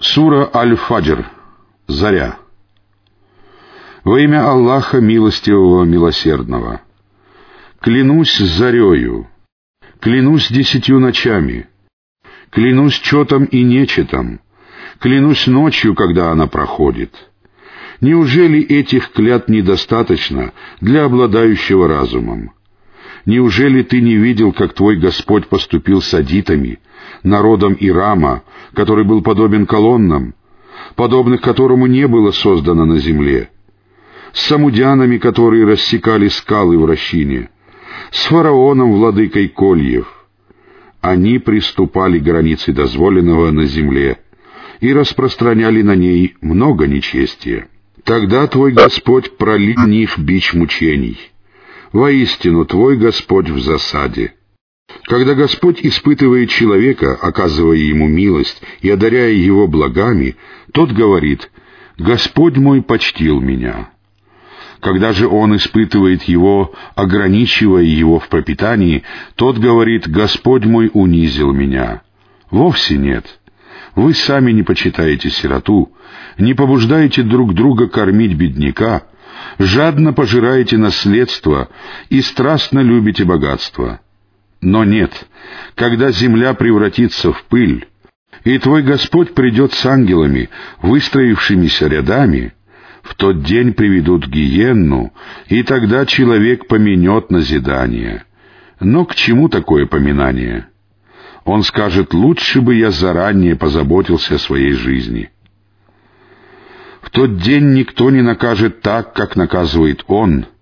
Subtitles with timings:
[0.00, 1.30] Сура Аль-Фаджр.
[1.86, 2.38] Заря.
[4.02, 6.80] Во имя Аллаха Милостивого Милосердного.
[7.80, 9.28] Клянусь зарею,
[10.00, 11.66] клянусь десятью ночами,
[12.48, 14.40] клянусь четом и нечетом,
[15.00, 17.14] клянусь ночью, когда она проходит.
[18.00, 22.52] Неужели этих клят недостаточно для обладающего разумом?
[23.26, 26.78] Неужели ты не видел, как твой Господь поступил с адитами,
[27.22, 28.42] народом Ирама,
[28.74, 30.34] который был подобен колоннам,
[30.96, 33.50] подобных которому не было создано на земле,
[34.32, 37.50] с самудянами, которые рассекали скалы в Рощине,
[38.10, 40.06] с фараоном, владыкой Кольев.
[41.00, 44.18] Они приступали к границе дозволенного на земле
[44.80, 47.68] и распространяли на ней много нечестия.
[48.04, 51.18] Тогда твой Господь пролил них бич мучений.
[51.92, 54.34] Воистину, твой Господь в засаде—
[55.10, 60.36] когда Господь испытывает человека, оказывая ему милость и одаряя его благами,
[60.72, 61.50] тот говорит
[61.98, 63.90] «Господь мой почтил меня».
[64.78, 69.02] Когда же он испытывает его, ограничивая его в пропитании,
[69.34, 72.02] тот говорит «Господь мой унизил меня».
[72.52, 73.40] Вовсе нет.
[73.96, 75.90] Вы сами не почитаете сироту,
[76.38, 79.02] не побуждаете друг друга кормить бедняка,
[79.58, 81.68] жадно пожираете наследство
[82.10, 83.98] и страстно любите богатство.
[84.60, 85.26] Но нет,
[85.74, 87.86] когда земля превратится в пыль,
[88.44, 90.50] и твой Господь придет с ангелами,
[90.82, 92.52] выстроившимися рядами,
[93.02, 95.12] в тот день приведут гиенну,
[95.48, 98.24] и тогда человек поменет назидание.
[98.78, 100.66] Но к чему такое поминание?
[101.44, 105.30] Он скажет, лучше бы я заранее позаботился о своей жизни.
[107.00, 110.44] В тот день никто не накажет так, как наказывает Он—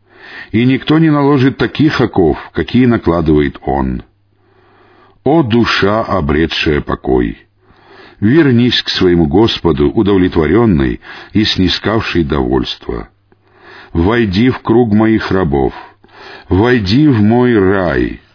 [0.53, 4.03] и никто не наложит таких оков, какие накладывает он.
[5.25, 7.39] О душа, обретшая покой!
[8.21, 11.01] Вернись к своему Господу, удовлетворенный
[11.33, 13.11] и снискавший довольство.
[13.93, 15.73] Войди в круг моих рабов,
[16.49, 18.21] войди в мой рай—